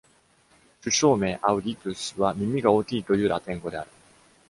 [0.81, 3.91] 種小名 "auritus" は耳が大きいというラテン語である。